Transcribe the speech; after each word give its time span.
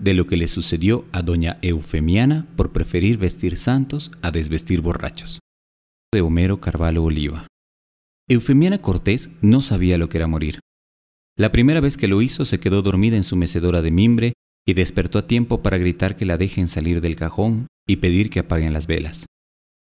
de 0.00 0.14
lo 0.14 0.26
que 0.26 0.36
le 0.36 0.48
sucedió 0.48 1.04
a 1.12 1.22
doña 1.22 1.58
Eufemiana 1.60 2.46
por 2.56 2.72
preferir 2.72 3.18
vestir 3.18 3.56
santos 3.56 4.10
a 4.22 4.30
desvestir 4.30 4.80
borrachos. 4.80 5.40
De 6.12 6.22
Homero 6.22 6.58
Carvalho 6.60 7.04
Oliva. 7.04 7.46
Eufemiana 8.28 8.80
Cortés 8.80 9.30
no 9.42 9.60
sabía 9.60 9.98
lo 9.98 10.08
que 10.08 10.16
era 10.16 10.26
morir. 10.26 10.60
La 11.36 11.52
primera 11.52 11.80
vez 11.80 11.96
que 11.96 12.08
lo 12.08 12.22
hizo 12.22 12.44
se 12.44 12.58
quedó 12.58 12.80
dormida 12.82 13.16
en 13.16 13.24
su 13.24 13.36
mecedora 13.36 13.82
de 13.82 13.90
mimbre 13.90 14.32
y 14.66 14.74
despertó 14.74 15.18
a 15.18 15.26
tiempo 15.26 15.62
para 15.62 15.78
gritar 15.78 16.16
que 16.16 16.24
la 16.24 16.36
dejen 16.36 16.68
salir 16.68 17.00
del 17.00 17.16
cajón 17.16 17.66
y 17.86 17.96
pedir 17.96 18.30
que 18.30 18.40
apaguen 18.40 18.72
las 18.72 18.86
velas. 18.86 19.26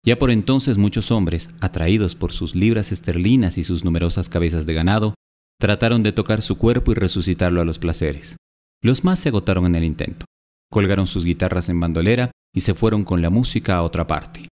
Ya 0.05 0.18
por 0.18 0.32
entonces 0.32 0.77
muchos 0.77 1.11
hombres, 1.11 1.50
atraídos 1.59 2.16
por 2.16 2.32
sus 2.32 2.55
libras 2.55 2.91
esterlinas 2.91 3.57
y 3.57 3.63
sus 3.63 3.84
numerosas 3.84 4.29
cabezas 4.29 4.66
de 4.66 4.73
ganado, 4.73 5.16
trataron 5.59 6.04
de 6.04 6.11
tocar 6.11 6.41
su 6.41 6.57
cuerpo 6.57 6.91
y 6.91 6.95
resucitarlo 6.95 7.61
a 7.61 7.66
los 7.66 7.79
placeres. 7.79 8.38
Los 8.86 9.04
más 9.04 9.20
se 9.20 9.29
agotaron 9.29 9.65
en 9.65 9.73
el 9.73 9.83
intento. 9.83 10.27
Colgaron 10.71 11.07
sus 11.07 11.25
guitarras 11.25 11.69
en 11.69 11.79
bandolera 11.79 12.29
y 12.54 12.61
se 12.61 12.75
fueron 12.75 13.04
con 13.04 13.19
la 13.19 13.32
música 13.32 13.77
a 13.77 13.82
otra 13.82 14.05
parte. 14.05 14.47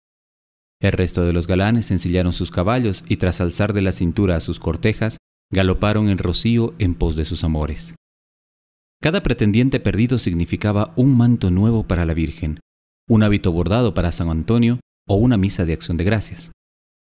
El 0.81 0.93
resto 0.93 1.25
de 1.25 1.33
los 1.33 1.47
galanes 1.47 1.91
ensillaron 1.91 2.31
sus 2.31 2.49
caballos 2.49 3.03
y 3.09 3.17
tras 3.17 3.41
alzar 3.41 3.73
de 3.73 3.81
la 3.81 3.91
cintura 3.91 4.37
a 4.37 4.39
sus 4.39 4.61
cortejas, 4.61 5.17
galoparon 5.51 6.07
el 6.07 6.17
rocío 6.17 6.73
en 6.79 6.95
pos 6.95 7.17
de 7.17 7.25
sus 7.25 7.43
amores. 7.43 7.95
Cada 9.01 9.21
pretendiente 9.21 9.81
perdido 9.81 10.17
significaba 10.17 10.93
un 10.95 11.17
manto 11.17 11.51
nuevo 11.51 11.85
para 11.85 12.05
la 12.05 12.13
Virgen, 12.13 12.57
un 13.09 13.23
hábito 13.23 13.51
bordado 13.51 13.93
para 13.93 14.13
San 14.13 14.29
Antonio 14.29 14.79
o 15.09 15.15
una 15.15 15.35
misa 15.35 15.65
de 15.65 15.73
acción 15.73 15.97
de 15.97 16.05
gracias. 16.05 16.53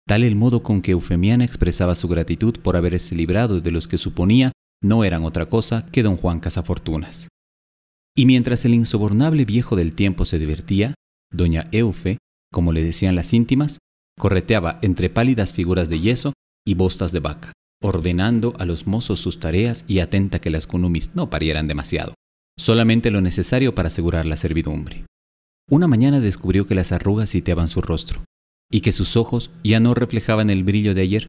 Tal 0.08 0.24
el 0.24 0.36
modo 0.36 0.64
con 0.64 0.82
que 0.82 0.94
Eufemiana 0.94 1.46
expresaba 1.46 1.94
su 1.94 2.08
gratitud 2.08 2.56
por 2.64 2.78
haberse 2.78 3.14
librado 3.14 3.62
de 3.62 3.70
los 3.70 3.88
que 3.88 4.00
suponía 4.00 4.54
no 4.82 5.04
eran 5.04 5.24
otra 5.24 5.48
cosa 5.48 5.86
que 5.92 6.04
don 6.04 6.18
Juan 6.18 6.40
Casafortunas. 6.40 7.28
Y 8.16 8.26
mientras 8.26 8.66
el 8.66 8.74
insobornable 8.74 9.46
viejo 9.46 9.76
del 9.76 9.94
tiempo 9.94 10.26
se 10.26 10.40
divertía, 10.40 10.96
doña 11.32 11.68
Eufe, 11.72 12.18
como 12.52 12.74
le 12.74 12.84
decían 12.84 13.16
las 13.16 13.34
íntimas, 13.34 13.78
correteaba 14.20 14.80
entre 14.82 15.10
pálidas 15.10 15.54
figuras 15.54 15.90
de 15.90 16.00
yeso 16.00 16.34
y 16.66 16.76
bostas 16.76 17.12
de 17.12 17.20
vaca, 17.20 17.54
ordenando 17.82 18.54
a 18.60 18.66
los 18.66 18.86
mozos 18.88 19.20
sus 19.20 19.40
tareas 19.40 19.86
y 19.88 20.00
atenta 20.00 20.40
que 20.40 20.50
las 20.50 20.68
cunumis 20.68 21.16
no 21.16 21.30
parieran 21.30 21.68
demasiado, 21.68 22.14
solamente 22.60 23.12
lo 23.12 23.22
necesario 23.22 23.74
para 23.74 23.88
asegurar 23.88 24.26
la 24.26 24.38
servidumbre. 24.38 25.06
Una 25.70 25.88
mañana 25.88 26.20
descubrió 26.20 26.68
que 26.68 26.76
las 26.76 26.92
arrugas 26.92 27.30
sitiaban 27.30 27.70
su 27.70 27.82
rostro 27.82 28.26
y 28.70 28.82
que 28.82 28.92
sus 28.92 29.16
ojos 29.16 29.52
ya 29.64 29.80
no 29.80 29.94
reflejaban 29.94 30.50
el 30.50 30.64
brillo 30.64 30.94
de 30.94 31.02
ayer. 31.02 31.28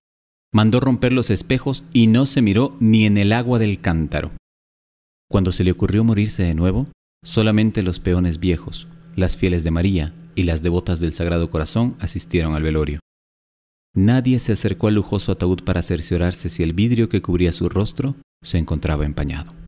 Mandó 0.55 0.81
romper 0.81 1.13
los 1.13 1.31
espejos 1.31 1.83
y 1.95 2.09
no 2.09 2.27
se 2.27 2.43
miró 2.43 2.77
ni 2.79 3.07
en 3.07 3.17
el 3.17 3.33
agua 3.33 3.59
del 3.59 3.81
cántaro. 3.81 4.33
Cuando 5.31 5.51
se 5.51 5.65
le 5.65 5.73
ocurrió 5.73 6.05
morirse 6.05 6.43
de 6.43 6.55
nuevo, 6.55 6.89
solamente 7.25 7.83
los 7.83 8.01
peones 8.01 8.39
viejos, 8.39 8.87
las 9.17 9.39
fieles 9.39 9.65
de 9.65 9.71
María 9.71 10.15
y 10.35 10.43
las 10.43 10.63
devotas 10.63 11.01
del 11.01 11.13
Sagrado 11.13 11.49
Corazón 11.49 11.97
asistieron 12.01 12.55
al 12.55 12.63
velorio. 12.63 13.01
Nadie 13.95 14.39
se 14.39 14.53
acercó 14.53 14.89
al 14.89 14.95
lujoso 14.95 15.33
ataúd 15.33 15.63
para 15.65 15.81
cerciorarse 15.81 16.51
si 16.51 16.63
el 16.63 16.75
vidrio 16.75 17.09
que 17.09 17.23
cubría 17.23 17.53
su 17.53 17.71
rostro 17.71 18.15
se 18.43 18.59
encontraba 18.59 19.07
empañado. 19.07 19.62